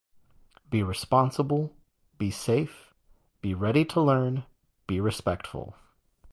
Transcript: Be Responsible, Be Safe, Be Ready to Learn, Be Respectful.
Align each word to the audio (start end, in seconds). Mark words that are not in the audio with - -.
Be 0.71 0.81
Responsible, 0.81 1.75
Be 2.17 2.31
Safe, 2.31 2.91
Be 3.39 3.53
Ready 3.53 3.85
to 3.85 4.01
Learn, 4.01 4.45
Be 4.87 4.99
Respectful. 4.99 5.75